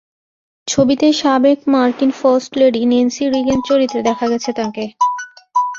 ছবিতে 0.67 1.07
সাবেক 1.13 1.59
মার্কিন 1.73 2.11
ফার্স্ট 2.19 2.51
লেডি 2.59 2.81
ন্যান্সি 2.85 3.23
রিগ্যান 3.27 3.59
চরিত্রে 3.69 3.99
দেখা 4.09 4.25
গেছে 4.31 4.49
তাঁকে। 4.53 4.85